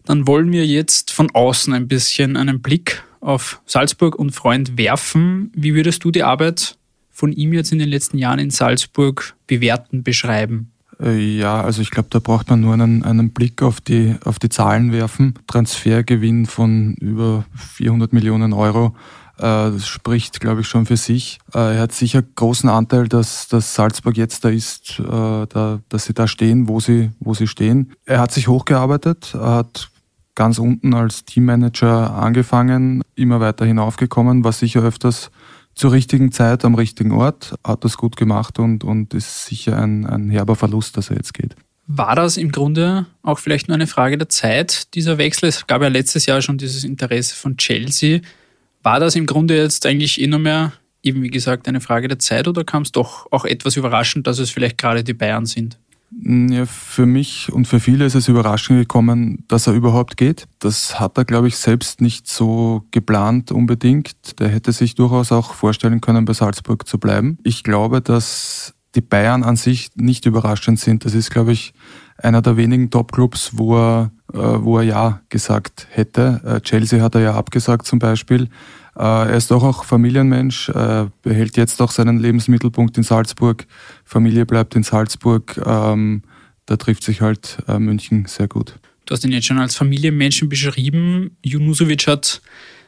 Dann 0.07 0.27
wollen 0.27 0.51
wir 0.51 0.67
jetzt 0.67 1.13
von 1.13 1.31
außen 1.31 1.73
ein 1.73 1.87
bisschen 1.87 2.37
einen 2.37 2.61
Blick 2.61 3.05
auf 3.21 3.61
Salzburg 3.65 4.17
und 4.17 4.33
Freund 4.33 4.77
werfen. 4.77 5.53
Wie 5.55 5.73
würdest 5.75 6.03
du 6.03 6.11
die 6.11 6.25
Arbeit 6.25 6.77
von 7.13 7.31
ihm 7.31 7.53
jetzt 7.53 7.71
in 7.71 7.79
den 7.79 7.89
letzten 7.89 8.19
Jahren 8.19 8.41
in 8.41 8.51
Salzburg 8.51 9.37
bewerten, 9.47 10.03
beschreiben? 10.03 10.73
Äh, 11.01 11.17
ja, 11.17 11.63
also 11.63 11.81
ich 11.81 11.93
glaube, 11.93 12.09
da 12.11 12.19
braucht 12.19 12.51
man 12.51 12.61
nur 12.61 12.75
einen, 12.75 13.05
einen 13.05 13.31
Blick 13.31 13.63
auf 13.63 13.81
die, 13.81 14.17
auf 14.25 14.41
die 14.41 14.49
Zahlen 14.49 14.91
werfen. 14.91 15.35
Transfergewinn 15.47 16.47
von 16.47 16.95
über 16.95 17.45
400 17.77 18.13
Millionen 18.13 18.53
Euro 18.53 18.97
das 19.41 19.89
spricht, 19.89 20.41
glaube 20.41 20.61
ich, 20.61 20.69
schon 20.69 20.87
für 20.87 20.97
sich. 20.97 21.39
Äh, 21.55 21.77
er 21.77 21.81
hat 21.81 21.93
sicher 21.93 22.23
großen 22.23 22.69
Anteil, 22.69 23.09
dass, 23.09 23.49
dass 23.49 23.75
Salzburg 23.75 24.17
jetzt 24.17 24.45
da 24.45 24.51
ist, 24.51 24.99
äh, 25.01 25.03
da, 25.03 25.81
dass 25.89 26.05
sie 26.05 26.15
da 26.15 26.29
stehen, 26.29 26.69
wo 26.69 26.81
sie, 26.81 27.11
wo 27.21 27.35
sie 27.35 27.47
stehen. 27.47 27.93
Er 28.05 28.21
hat 28.21 28.33
sich 28.33 28.49
hochgearbeitet, 28.49 29.35
er 29.35 29.55
hat 29.55 29.91
ganz 30.35 30.59
unten 30.59 30.95
als 30.95 31.25
Teammanager 31.25 32.15
angefangen, 32.15 33.03
immer 33.15 33.41
weiter 33.41 33.65
hinaufgekommen, 33.65 34.45
war 34.45 34.53
sicher 34.53 34.83
öfters 34.83 35.31
zur 35.75 35.93
richtigen 35.93 36.33
Zeit 36.33 36.65
am 36.65 36.75
richtigen 36.75 37.13
Ort, 37.13 37.55
hat 37.65 37.85
das 37.85 37.97
gut 37.97 38.17
gemacht 38.17 38.59
und, 38.59 38.85
und 38.85 39.15
ist 39.15 39.47
sicher 39.47 39.79
ein, 39.79 40.07
ein 40.07 40.31
herber 40.31 40.57
Verlust, 40.57 40.97
dass 40.97 41.11
er 41.11 41.17
jetzt 41.17 41.35
geht. 41.35 41.57
War 41.87 42.15
das 42.15 42.37
im 42.37 42.53
Grunde 42.53 43.07
auch 43.23 43.39
vielleicht 43.39 43.69
nur 43.69 43.75
eine 43.75 43.87
Frage 43.87 44.17
der 44.17 44.29
Zeit, 44.29 44.95
dieser 44.95 45.19
Wechsel? 45.19 45.49
Es 45.49 45.67
gab 45.67 45.83
ja 45.83 45.89
letztes 45.89 46.27
Jahr 46.27 46.41
schon 46.41 46.57
dieses 46.57 46.85
Interesse 46.85 47.35
von 47.35 47.57
Chelsea. 47.57 48.21
War 48.83 49.01
das 49.01 49.15
im 49.15 49.27
Grunde 49.27 49.57
jetzt 49.57 49.85
eigentlich 49.87 50.21
eh 50.21 50.27
nur 50.27 50.39
mehr, 50.39 50.73
eben 51.03 51.23
wie 51.23 51.31
gesagt, 51.31 51.69
eine 51.69 51.81
Frage 51.81 52.09
der 52.09 52.19
Zeit 52.19 52.49
oder 52.49 52.65
kam 52.65 52.83
es 52.83 52.93
doch 52.93 53.31
auch 53.31 53.45
etwas 53.45 53.77
überraschend, 53.77 54.27
dass 54.27 54.39
es 54.39 54.51
vielleicht 54.51 54.79
gerade 54.79 55.05
die 55.05 55.15
Bayern 55.15 55.47
sind? 55.47 55.79
Ja, 56.23 56.67
für 56.67 57.07
mich 57.07 57.53
und 57.53 57.69
für 57.69 57.79
viele 57.79 58.05
ist 58.05 58.17
es 58.17 58.27
überraschend 58.27 58.81
gekommen, 58.81 59.45
dass 59.47 59.69
er 59.69 59.75
überhaupt 59.75 60.17
geht. 60.17 60.49
Das 60.59 60.99
hat 60.99 61.17
er, 61.17 61.25
glaube 61.25 61.47
ich, 61.47 61.57
selbst 61.57 62.01
nicht 62.01 62.27
so 62.27 62.85
geplant 62.91 63.53
unbedingt. 63.53 64.41
Der 64.41 64.49
hätte 64.49 64.73
sich 64.73 64.97
durchaus 64.97 65.31
auch 65.31 65.55
vorstellen 65.55 66.01
können, 66.01 66.25
bei 66.25 66.33
Salzburg 66.33 66.89
zu 66.89 66.99
bleiben. 66.99 67.39
Ich 67.45 67.63
glaube, 67.63 68.01
dass 68.01 68.75
die 68.97 69.03
Bayern 69.03 69.45
an 69.45 69.55
sich 69.55 69.91
nicht 69.95 70.27
überraschend 70.27 70.81
sind. 70.81 71.05
Das 71.05 71.15
ist, 71.15 71.31
glaube 71.31 71.53
ich, 71.53 71.75
einer 72.23 72.43
der 72.43 72.57
wenigen 72.57 72.91
Top-Clubs, 72.91 73.53
wo 73.55 73.77
er, 73.77 74.11
äh, 74.33 74.39
wo 74.39 74.79
er 74.79 74.85
Ja 74.85 75.21
gesagt 75.29 75.87
hätte. 75.91 76.41
Äh, 76.45 76.61
Chelsea 76.61 77.03
hat 77.03 77.15
er 77.15 77.21
ja 77.21 77.35
abgesagt 77.35 77.87
zum 77.87 77.99
Beispiel. 77.99 78.49
Äh, 78.97 79.03
er 79.03 79.37
ist 79.37 79.51
doch 79.51 79.63
auch 79.63 79.85
Familienmensch, 79.85 80.69
äh, 80.71 81.07
behält 81.23 81.57
jetzt 81.57 81.81
auch 81.81 81.91
seinen 81.91 82.19
Lebensmittelpunkt 82.19 82.97
in 82.97 83.03
Salzburg. 83.03 83.67
Familie 84.05 84.47
bleibt 84.47 84.75
in 84.75 84.83
Salzburg. 84.83 85.61
Ähm, 85.65 86.23
da 86.67 86.77
trifft 86.77 87.03
sich 87.03 87.21
halt 87.21 87.59
äh, 87.69 87.79
München 87.79 88.27
sehr 88.27 88.49
gut. 88.49 88.75
Du 89.07 89.15
hast 89.15 89.25
ihn 89.25 89.33
jetzt 89.33 89.47
schon 89.47 89.59
als 89.59 89.75
Familienmenschen 89.75 90.49
beschrieben. 90.49 91.37
Junusovic 91.43 92.07
hat 92.07 92.43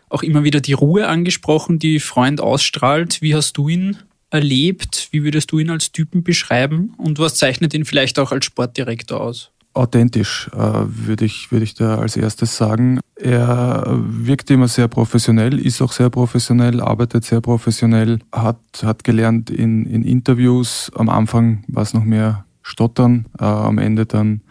auch 0.08 0.22
immer 0.22 0.44
wieder 0.44 0.60
die 0.60 0.74
Ruhe 0.74 1.08
angesprochen, 1.08 1.78
die 1.78 1.98
Freund 1.98 2.40
ausstrahlt. 2.40 3.22
Wie 3.22 3.34
hast 3.34 3.56
du 3.56 3.68
ihn 3.68 3.96
erlebt? 4.32 5.08
Wie 5.10 5.22
würdest 5.22 5.52
du 5.52 5.58
ihn 5.58 5.70
als 5.70 5.92
Typen 5.92 6.22
beschreiben? 6.24 6.94
Und 6.96 7.18
was 7.18 7.34
zeichnet 7.34 7.74
ihn 7.74 7.84
vielleicht 7.84 8.18
auch 8.18 8.32
als 8.32 8.46
Sportdirektor 8.46 9.20
aus? 9.20 9.50
Authentisch, 9.74 10.50
äh, 10.54 10.58
würde 10.58 11.24
ich, 11.24 11.50
würde 11.50 11.64
ich 11.64 11.74
da 11.74 11.96
als 11.96 12.16
erstes 12.16 12.56
sagen. 12.56 13.00
Er 13.16 13.84
wirkt 13.88 14.50
immer 14.50 14.68
sehr 14.68 14.88
professionell, 14.88 15.58
ist 15.58 15.80
auch 15.80 15.92
sehr 15.92 16.10
professionell, 16.10 16.80
arbeitet 16.80 17.24
sehr 17.24 17.40
professionell, 17.40 18.18
hat, 18.32 18.58
hat 18.82 19.04
gelernt 19.04 19.48
in, 19.48 19.86
in 19.86 20.02
Interviews. 20.04 20.90
Am 20.94 21.08
Anfang 21.08 21.64
war 21.68 21.82
es 21.82 21.94
noch 21.94 22.04
mehr 22.04 22.44
Stottern, 22.62 23.26
äh, 23.38 23.44
am 23.44 23.78
Ende 23.78 24.04
dann 24.04 24.42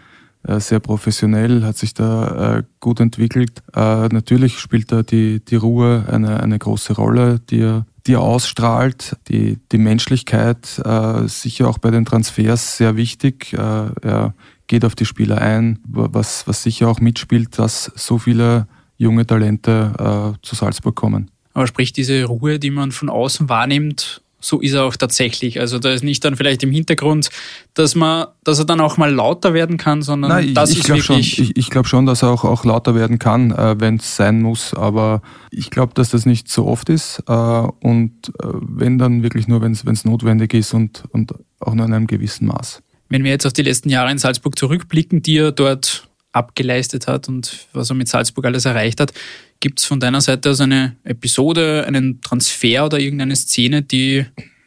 äh, 0.43 0.59
sehr 0.59 0.79
professionell, 0.79 1.63
hat 1.63 1.77
sich 1.77 1.93
da 1.93 2.63
gut 2.79 3.00
entwickelt. 3.00 3.61
Natürlich 3.75 4.57
spielt 4.57 4.91
da 4.91 5.03
die, 5.03 5.39
die 5.39 5.55
Ruhe 5.55 6.05
eine, 6.09 6.41
eine 6.41 6.57
große 6.57 6.93
Rolle, 6.93 7.39
die 7.50 7.61
er 7.61 7.85
die 8.08 8.13
er 8.13 8.22
ausstrahlt, 8.22 9.17
die, 9.27 9.60
die 9.72 9.77
Menschlichkeit, 9.77 10.81
äh, 10.84 11.27
sicher 11.27 11.67
auch 11.67 11.77
bei 11.77 11.91
den 11.91 12.05
Transfers 12.05 12.77
sehr 12.77 12.96
wichtig. 12.96 13.53
Äh, 13.53 13.58
er 13.58 14.34
geht 14.67 14.86
auf 14.86 14.96
die 14.96 15.05
Spieler 15.05 15.39
ein, 15.39 15.79
was, 15.84 16.48
was 16.48 16.63
sicher 16.63 16.88
auch 16.88 17.00
mitspielt, 17.00 17.60
dass 17.60 17.91
so 17.96 18.17
viele 18.17 18.67
junge 18.98 19.25
Talente 19.25 20.36
äh, 20.38 20.46
zu 20.46 20.55
Salzburg 20.55 20.96
kommen. 20.96 21.29
Aber 21.53 21.67
sprich, 21.67 21.91
diese 21.91 22.24
Ruhe, 22.25 22.60
die 22.60 22.72
man 22.72 22.91
von 22.91 23.10
außen 23.10 23.50
wahrnimmt, 23.50 24.22
so 24.41 24.60
ist 24.60 24.74
er 24.74 24.83
auch 24.83 24.95
tatsächlich. 24.95 25.60
Also 25.60 25.79
da 25.79 25.91
ist 25.91 26.03
nicht 26.03 26.24
dann 26.25 26.36
vielleicht 26.36 26.63
im 26.63 26.71
Hintergrund, 26.71 27.29
dass 27.74 27.95
man, 27.95 28.27
dass 28.43 28.60
er 28.60 28.65
dann 28.65 28.81
auch 28.81 28.98
mal 28.98 29.13
lauter 29.13 29.53
werden 29.53 29.77
kann, 29.77 30.01
sondern 30.01 30.31
Nein, 30.31 30.53
das 30.53 30.71
ich, 30.71 30.79
ist 30.79 30.83
ich 30.83 30.89
wirklich. 30.89 31.36
Schon, 31.36 31.45
ich, 31.45 31.57
ich 31.57 31.69
glaube 31.69 31.88
schon, 31.88 32.05
dass 32.05 32.24
er 32.24 32.29
auch, 32.29 32.43
auch 32.43 32.65
lauter 32.65 32.95
werden 32.95 33.19
kann, 33.19 33.51
äh, 33.51 33.79
wenn 33.79 33.98
es 33.98 34.15
sein 34.15 34.41
muss. 34.41 34.74
Aber 34.74 35.21
ich 35.51 35.69
glaube, 35.69 35.93
dass 35.93 36.10
das 36.10 36.25
nicht 36.25 36.50
so 36.50 36.65
oft 36.65 36.89
ist. 36.89 37.24
Äh, 37.27 37.33
und 37.33 38.29
äh, 38.29 38.48
wenn 38.62 38.98
dann 38.98 39.24
wirklich 39.24 39.48
nur, 39.48 39.62
wenn 39.62 39.71
es 39.71 40.05
notwendig 40.05 40.53
ist 40.53 40.74
und, 40.74 41.03
und 41.12 41.33
auch 41.60 41.74
nur 41.74 41.86
in 41.86 41.93
einem 41.93 42.07
gewissen 42.07 42.48
Maß. 42.48 42.81
Wenn 43.10 43.24
wir 43.24 43.31
jetzt 43.31 43.45
auf 43.45 43.53
die 43.53 43.63
letzten 43.63 43.89
Jahre 43.89 44.12
in 44.12 44.17
Salzburg 44.17 44.57
zurückblicken, 44.57 45.21
die 45.21 45.38
er 45.38 45.51
dort 45.51 46.07
abgeleistet 46.31 47.07
hat 47.07 47.27
und 47.27 47.67
was 47.73 47.89
er 47.89 47.95
mit 47.95 48.07
Salzburg 48.07 48.45
alles 48.45 48.65
erreicht 48.65 49.00
hat, 49.00 49.13
Gibt 49.61 49.79
es 49.79 49.85
von 49.85 50.00
deiner 50.00 50.21
Seite 50.21 50.50
also 50.50 50.63
eine 50.63 50.97
Episode, 51.03 51.85
einen 51.88 52.19
Transfer 52.21 52.83
oder 52.83 53.00
irgendeine 53.00 53.35
Szene, 53.35 53.83
die 53.83 54.25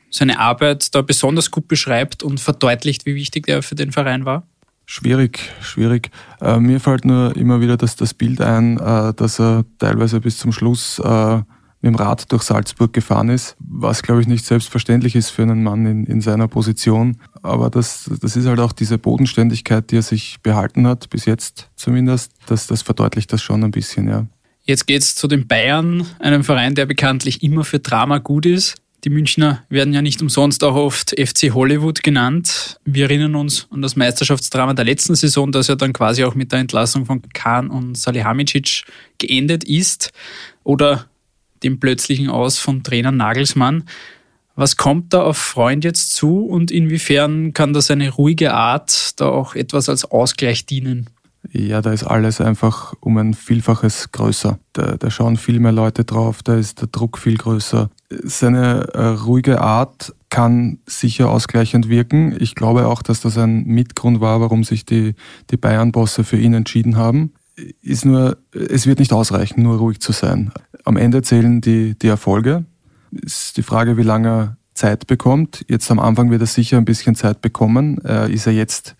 seine 0.08 0.38
Arbeit 0.38 0.94
da 0.94 1.02
besonders 1.02 1.50
gut 1.50 1.66
beschreibt 1.66 2.22
und 2.22 2.38
verdeutlicht, 2.38 3.04
wie 3.04 3.16
wichtig 3.16 3.46
der 3.46 3.64
für 3.64 3.74
den 3.74 3.90
Verein 3.90 4.24
war? 4.24 4.46
Schwierig, 4.86 5.40
schwierig. 5.60 6.10
Äh, 6.40 6.60
mir 6.60 6.78
fällt 6.78 7.04
nur 7.04 7.36
immer 7.36 7.60
wieder 7.60 7.76
das, 7.76 7.96
das 7.96 8.14
Bild 8.14 8.40
ein, 8.40 8.78
äh, 8.78 9.12
dass 9.14 9.40
er 9.40 9.64
teilweise 9.80 10.20
bis 10.20 10.38
zum 10.38 10.52
Schluss 10.52 11.00
äh, 11.00 11.42
mit 11.84 11.92
dem 11.92 11.96
Rad 11.96 12.32
durch 12.32 12.44
Salzburg 12.44 12.94
gefahren 12.94 13.28
ist, 13.28 13.56
was 13.58 14.02
glaube 14.02 14.22
ich 14.22 14.26
nicht 14.26 14.46
selbstverständlich 14.46 15.14
ist 15.14 15.28
für 15.28 15.42
einen 15.42 15.62
Mann 15.62 15.84
in, 15.84 16.06
in 16.06 16.22
seiner 16.22 16.48
Position. 16.48 17.18
Aber 17.42 17.68
das, 17.68 18.10
das 18.22 18.36
ist 18.36 18.46
halt 18.46 18.58
auch 18.58 18.72
diese 18.72 18.96
Bodenständigkeit, 18.96 19.90
die 19.90 19.98
er 19.98 20.02
sich 20.02 20.38
behalten 20.42 20.86
hat, 20.86 21.10
bis 21.10 21.26
jetzt 21.26 21.68
zumindest. 21.76 22.32
Das, 22.46 22.66
das 22.66 22.80
verdeutlicht 22.80 23.30
das 23.34 23.42
schon 23.42 23.62
ein 23.62 23.70
bisschen, 23.70 24.08
ja. 24.08 24.26
Jetzt 24.62 24.86
geht 24.86 25.02
es 25.02 25.14
zu 25.14 25.28
den 25.28 25.46
Bayern, 25.46 26.06
einem 26.20 26.42
Verein, 26.42 26.74
der 26.74 26.86
bekanntlich 26.86 27.42
immer 27.42 27.64
für 27.64 27.80
Drama 27.80 28.16
gut 28.16 28.46
ist. 28.46 28.76
Die 29.04 29.10
Münchner 29.10 29.62
werden 29.68 29.92
ja 29.92 30.00
nicht 30.00 30.22
umsonst 30.22 30.64
auch 30.64 30.76
oft 30.76 31.10
FC 31.10 31.52
Hollywood 31.52 32.02
genannt. 32.02 32.80
Wir 32.86 33.04
erinnern 33.04 33.34
uns 33.34 33.66
an 33.70 33.82
das 33.82 33.94
Meisterschaftsdrama 33.94 34.72
der 34.72 34.86
letzten 34.86 35.16
Saison, 35.16 35.52
das 35.52 35.66
ja 35.66 35.74
dann 35.74 35.92
quasi 35.92 36.24
auch 36.24 36.34
mit 36.34 36.50
der 36.50 36.60
Entlassung 36.60 37.04
von 37.04 37.20
Kahn 37.34 37.68
und 37.68 37.98
Salihamidzic 37.98 38.84
geendet 39.18 39.64
ist. 39.64 40.12
Oder 40.62 41.04
dem 41.64 41.80
plötzlichen 41.80 42.30
Aus 42.30 42.58
von 42.58 42.82
Trainer 42.82 43.12
Nagelsmann. 43.12 43.84
Was 44.56 44.76
kommt 44.76 45.12
da 45.12 45.22
auf 45.22 45.36
Freund 45.36 45.82
jetzt 45.82 46.14
zu 46.14 46.46
und 46.46 46.70
inwiefern 46.70 47.52
kann 47.54 47.72
das 47.72 47.90
eine 47.90 48.10
ruhige 48.10 48.54
Art 48.54 49.20
da 49.20 49.28
auch 49.28 49.56
etwas 49.56 49.88
als 49.88 50.04
Ausgleich 50.04 50.64
dienen? 50.64 51.10
Ja, 51.50 51.82
da 51.82 51.92
ist 51.92 52.04
alles 52.04 52.40
einfach 52.40 52.94
um 53.00 53.18
ein 53.18 53.34
Vielfaches 53.34 54.12
größer. 54.12 54.58
Da, 54.72 54.96
da 54.96 55.10
schauen 55.10 55.36
viel 55.36 55.60
mehr 55.60 55.72
Leute 55.72 56.04
drauf, 56.04 56.42
da 56.42 56.56
ist 56.56 56.80
der 56.80 56.88
Druck 56.88 57.18
viel 57.18 57.36
größer. 57.36 57.90
Seine 58.08 58.88
äh, 58.94 59.06
ruhige 59.06 59.60
Art 59.60 60.14
kann 60.30 60.78
sicher 60.86 61.30
ausgleichend 61.30 61.88
wirken. 61.88 62.34
Ich 62.40 62.54
glaube 62.54 62.86
auch, 62.86 63.02
dass 63.02 63.20
das 63.20 63.36
ein 63.38 63.64
Mitgrund 63.64 64.20
war, 64.20 64.40
warum 64.40 64.64
sich 64.64 64.84
die, 64.84 65.14
die 65.50 65.56
Bayern-Bosse 65.56 66.24
für 66.24 66.38
ihn 66.38 66.54
entschieden 66.54 66.96
haben. 66.96 67.32
Ist 67.82 68.04
nur, 68.04 68.38
es 68.52 68.86
wird 68.86 68.98
nicht 68.98 69.12
ausreichen, 69.12 69.62
nur 69.62 69.78
ruhig 69.78 70.00
zu 70.00 70.12
sein. 70.12 70.50
Am 70.84 70.96
Ende 70.96 71.22
zählen 71.22 71.60
die, 71.60 71.98
die 71.98 72.08
Erfolge. 72.08 72.64
Ist 73.10 73.56
die 73.56 73.62
Frage, 73.62 73.96
wie 73.96 74.02
lange 74.02 74.28
er 74.28 74.56
Zeit 74.74 75.06
bekommt. 75.06 75.64
Jetzt 75.68 75.90
am 75.90 75.98
Anfang 75.98 76.30
wird 76.30 76.42
er 76.42 76.46
sicher 76.46 76.78
ein 76.78 76.84
bisschen 76.84 77.14
Zeit 77.14 77.40
bekommen. 77.40 77.98
Er 78.04 78.28
ist 78.28 78.46
er 78.46 78.52
jetzt 78.52 78.96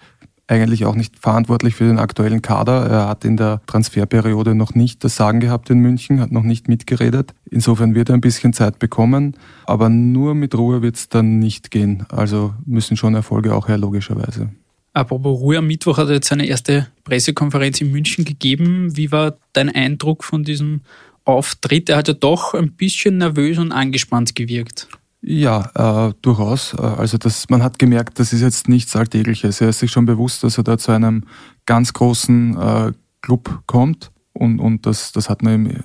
eigentlich 0.47 0.85
auch 0.85 0.95
nicht 0.95 1.19
verantwortlich 1.19 1.75
für 1.75 1.85
den 1.85 1.99
aktuellen 1.99 2.43
Kader. 2.43 2.87
Er 2.87 3.09
hat 3.09 3.25
in 3.25 3.37
der 3.37 3.61
Transferperiode 3.67 4.55
noch 4.55 4.75
nicht 4.75 5.03
das 5.03 5.17
Sagen 5.17 5.41
gehabt 5.41 5.71
in 5.71 5.79
München, 5.79 6.21
hat 6.21 6.33
noch 6.33 6.43
nicht 6.43 6.69
mitgeredet. 6.69 7.35
Insofern 7.50 7.95
wird 7.95 8.11
er 8.11 8.14
ein 8.14 8.21
bisschen 8.21 8.53
Zeit 8.53 8.79
bekommen, 8.79 9.37
aber 9.64 9.88
nur 9.88 10.35
mit 10.35 10.55
Ruhe 10.55 10.83
wird 10.83 10.97
es 10.97 11.09
dann 11.09 11.38
nicht 11.38 11.71
gehen. 11.71 12.07
Also 12.11 12.55
müssen 12.67 12.97
schon 12.97 13.14
Erfolge 13.14 13.55
auch 13.55 13.69
her, 13.69 13.79
logischerweise. 13.79 14.50
Apropos 14.93 15.41
Ruhe, 15.41 15.59
am 15.59 15.67
Mittwoch 15.67 15.99
hat 15.99 16.09
er 16.09 16.14
jetzt 16.14 16.29
seine 16.29 16.47
erste 16.47 16.87
Pressekonferenz 17.03 17.81
in 17.81 17.91
München 17.91 18.25
gegeben. 18.25 18.97
Wie 18.97 19.11
war 19.11 19.37
dein 19.53 19.69
Eindruck 19.69 20.23
von 20.23 20.45
diesem 20.45 20.83
Auftritt? 21.25 21.88
Er 21.88 21.99
hat 21.99 22.09
ja 22.09 22.14
doch 22.14 22.54
ein 22.54 22.73
bisschen 22.73 23.19
nervös 23.19 23.59
und 23.59 23.73
angespannt 23.73 24.35
gewirkt. 24.35 24.88
Ja, 25.26 26.09
äh, 26.09 26.12
durchaus. 26.21 26.75
Äh, 26.75 26.83
also 26.83 27.16
das, 27.16 27.49
man 27.49 27.62
hat 27.62 27.78
gemerkt, 27.78 28.19
das 28.19 28.33
ist 28.33 28.43
jetzt 28.43 28.69
nichts 28.69 28.95
Alltägliches. 28.95 29.61
Er 29.61 29.71
ist 29.71 29.78
sich 29.78 29.90
schon 29.90 30.04
bewusst, 30.04 30.45
dass 30.45 30.59
er 30.59 30.64
da 30.64 30.76
zu 30.76 30.93
einem 30.93 31.25
ganz 31.64 31.95
großen 31.95 32.59
äh, 32.59 32.93
Club 33.23 33.62
kommt. 33.66 34.11
Und, 34.35 34.59
und 34.59 34.85
das, 34.85 35.12
das 35.12 35.31
hat 35.31 35.43
man 35.43 35.54
ihm 35.54 35.71
äh, 35.71 35.81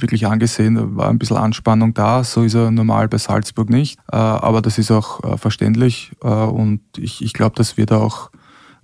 wirklich 0.00 0.26
angesehen. 0.26 0.74
Da 0.74 0.96
war 0.96 1.10
ein 1.10 1.18
bisschen 1.18 1.36
Anspannung 1.36 1.94
da. 1.94 2.24
So 2.24 2.42
ist 2.42 2.54
er 2.54 2.72
normal 2.72 3.06
bei 3.06 3.18
Salzburg 3.18 3.70
nicht. 3.70 4.00
Äh, 4.10 4.16
aber 4.16 4.62
das 4.62 4.78
ist 4.78 4.90
auch 4.90 5.38
verständlich. 5.38 6.12
Und 6.20 6.80
ich, 6.96 7.22
ich 7.22 7.34
glaube, 7.34 7.54
das 7.54 7.76
wird 7.76 7.90
er 7.90 8.00
auch, 8.00 8.30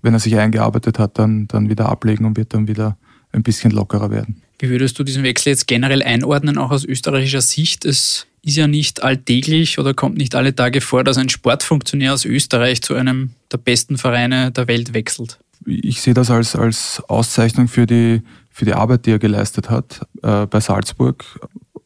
wenn 0.02 0.12
er 0.12 0.20
sich 0.20 0.36
eingearbeitet 0.36 0.98
hat, 0.98 1.18
dann, 1.18 1.48
dann 1.48 1.70
wieder 1.70 1.88
ablegen 1.88 2.24
und 2.24 2.36
wird 2.36 2.54
dann 2.54 2.68
wieder 2.68 2.98
ein 3.32 3.42
bisschen 3.42 3.72
lockerer 3.72 4.10
werden. 4.10 4.42
Wie 4.58 4.70
würdest 4.70 4.98
du 4.98 5.04
diesen 5.04 5.22
Wechsel 5.22 5.50
jetzt 5.50 5.68
generell 5.68 6.02
einordnen, 6.02 6.58
auch 6.58 6.70
aus 6.70 6.84
österreichischer 6.84 7.40
Sicht? 7.40 7.84
Es 7.84 8.26
ist 8.42 8.56
ja 8.56 8.66
nicht 8.66 9.02
alltäglich 9.02 9.78
oder 9.78 9.94
kommt 9.94 10.16
nicht 10.16 10.34
alle 10.34 10.54
Tage 10.54 10.80
vor, 10.80 11.04
dass 11.04 11.16
ein 11.16 11.28
Sportfunktionär 11.28 12.12
aus 12.12 12.24
Österreich 12.24 12.82
zu 12.82 12.94
einem 12.94 13.30
der 13.52 13.58
besten 13.58 13.98
Vereine 13.98 14.50
der 14.50 14.66
Welt 14.66 14.94
wechselt. 14.94 15.38
Ich 15.64 16.00
sehe 16.00 16.14
das 16.14 16.30
als, 16.30 16.56
als 16.56 17.02
Auszeichnung 17.08 17.68
für 17.68 17.86
die, 17.86 18.22
für 18.50 18.64
die 18.64 18.74
Arbeit, 18.74 19.06
die 19.06 19.12
er 19.12 19.18
geleistet 19.18 19.70
hat 19.70 20.06
äh, 20.22 20.46
bei 20.46 20.60
Salzburg. 20.60 21.24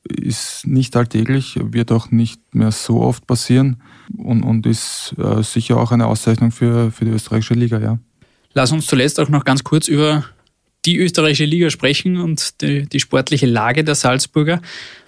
Ist 0.09 0.67
nicht 0.67 0.97
alltäglich, 0.97 1.59
wird 1.61 1.91
auch 1.93 2.11
nicht 2.11 2.55
mehr 2.55 2.71
so 2.71 3.00
oft 3.00 3.26
passieren 3.26 3.83
und, 4.17 4.43
und 4.43 4.67
ist 4.67 5.14
äh, 5.19 5.43
sicher 5.43 5.79
auch 5.79 5.91
eine 5.91 6.07
Auszeichnung 6.07 6.52
für, 6.52 6.91
für 6.91 7.05
die 7.05 7.12
österreichische 7.12 7.55
Liga, 7.55 7.79
ja. 7.79 7.99
Lass 8.55 8.73
uns 8.73 8.87
zuletzt 8.87 9.19
auch 9.19 9.31
noch 9.31 9.45
ganz 9.45 9.64
kurz 9.64 9.88
über 9.88 10.25
die 10.85 10.99
österreichische 10.99 11.45
Liga 11.45 11.71
sprechen 11.71 12.17
und 12.17 12.61
die, 12.61 12.87
die 12.89 13.01
sportliche 13.01 13.47
Lage 13.47 13.85
der 13.85 13.95
Salzburger. 13.95 14.61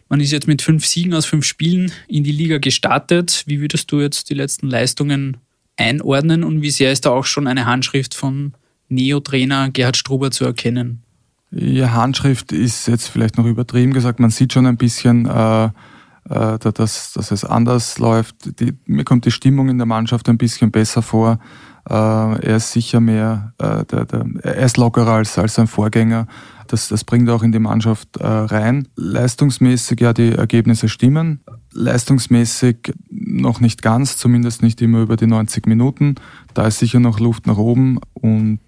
Man 0.08 0.20
ist 0.20 0.32
jetzt 0.32 0.46
mit 0.46 0.62
fünf 0.62 0.86
Siegen 0.86 1.14
aus 1.14 1.26
fünf 1.26 1.44
Spielen 1.44 1.90
in 2.08 2.24
die 2.24 2.32
Liga 2.32 2.58
gestartet. 2.58 3.42
Wie 3.46 3.60
würdest 3.60 3.90
du 3.90 4.00
jetzt 4.00 4.30
die 4.30 4.34
letzten 4.34 4.68
Leistungen 4.68 5.38
einordnen 5.76 6.44
und 6.44 6.62
wie 6.62 6.70
sehr 6.70 6.92
ist 6.92 7.06
da 7.06 7.10
auch 7.10 7.24
schon 7.24 7.46
eine 7.46 7.66
Handschrift 7.66 8.14
von 8.14 8.54
Neo-Trainer 8.88 9.70
Gerhard 9.70 9.96
Struber 9.96 10.30
zu 10.30 10.44
erkennen? 10.44 11.02
Ja, 11.50 11.92
Handschrift 11.92 12.52
ist 12.52 12.88
jetzt 12.88 13.08
vielleicht 13.08 13.38
noch 13.38 13.46
übertrieben 13.46 13.92
gesagt. 13.92 14.20
Man 14.20 14.30
sieht 14.30 14.52
schon 14.52 14.66
ein 14.66 14.76
bisschen, 14.76 15.26
äh, 15.26 15.64
äh, 15.64 16.58
dass, 16.58 17.12
dass 17.12 17.30
es 17.30 17.44
anders 17.44 17.98
läuft. 17.98 18.60
Die, 18.60 18.74
mir 18.86 19.04
kommt 19.04 19.24
die 19.24 19.30
Stimmung 19.30 19.68
in 19.68 19.78
der 19.78 19.86
Mannschaft 19.86 20.28
ein 20.28 20.38
bisschen 20.38 20.70
besser 20.70 21.02
vor. 21.02 21.38
Äh, 21.88 21.94
er 21.94 22.56
ist 22.56 22.72
sicher 22.72 23.00
mehr, 23.00 23.52
äh, 23.58 23.84
der, 23.84 24.04
der, 24.06 24.26
er 24.42 24.64
ist 24.64 24.76
lockerer 24.76 25.12
als, 25.12 25.38
als 25.38 25.54
sein 25.54 25.66
Vorgänger. 25.66 26.26
Das, 26.66 26.88
das 26.88 27.04
bringt 27.04 27.28
auch 27.28 27.42
in 27.42 27.52
die 27.52 27.58
Mannschaft 27.58 28.16
äh, 28.16 28.26
rein. 28.26 28.88
Leistungsmäßig, 28.96 30.00
ja, 30.00 30.12
die 30.12 30.32
Ergebnisse 30.32 30.88
stimmen. 30.88 31.40
Leistungsmäßig 31.72 32.94
noch 33.10 33.60
nicht 33.60 33.82
ganz, 33.82 34.16
zumindest 34.16 34.62
nicht 34.62 34.80
immer 34.80 35.00
über 35.00 35.16
die 35.16 35.26
90 35.26 35.66
Minuten. 35.66 36.14
Da 36.54 36.66
ist 36.66 36.78
sicher 36.78 37.00
noch 37.00 37.20
Luft 37.20 37.46
nach 37.46 37.58
oben 37.58 37.98
und 38.14 38.60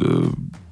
äh, 0.00 0.04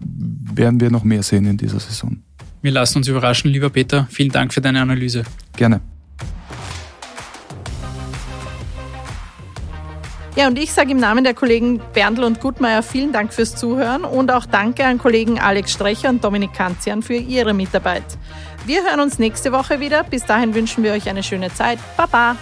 werden 0.01 0.81
wir 0.81 0.91
noch 0.91 1.05
mehr 1.05 1.23
sehen 1.23 1.47
in 1.47 1.57
dieser 1.57 1.81
Saison. 1.81 2.19
Wir 2.63 2.73
lassen 2.73 2.99
uns 2.99 3.09
überraschen, 3.09 3.51
lieber 3.51 3.71
Peter. 3.71 4.07
Vielen 4.11 4.31
Dank 4.31 4.53
für 4.53 4.61
deine 4.61 4.81
Analyse. 4.81 5.25
Gerne. 5.57 5.81
Ja, 10.35 10.47
und 10.47 10.59
ich 10.59 10.73
sage 10.73 10.93
im 10.93 10.97
Namen 10.97 11.25
der 11.25 11.35
Kollegen 11.35 11.79
Berndl 11.93 12.25
und 12.25 12.41
Gutmeier 12.41 12.83
vielen 12.83 13.13
Dank 13.13 13.35
fürs 13.35 13.55
Zuhören 13.55 14.05
und 14.05 14.33
auch 14.33 14.47
danke 14.47 14.85
an 14.87 14.97
Kollegen 14.97 15.39
Alex 15.39 15.73
Strecher 15.73 16.09
und 16.09 16.25
Dominik 16.25 16.55
Kanzian 16.55 17.03
für 17.03 17.15
ihre 17.15 17.53
Mitarbeit. 17.53 18.05
Wir 18.65 18.83
hören 18.83 19.01
uns 19.01 19.19
nächste 19.19 19.53
Woche 19.53 19.81
wieder. 19.81 20.05
Bis 20.05 20.25
dahin 20.25 20.55
wünschen 20.55 20.85
wir 20.85 20.93
euch 20.93 21.11
eine 21.11 21.23
schöne 21.23 21.53
Zeit. 21.53 21.79
Baba! 21.99 22.37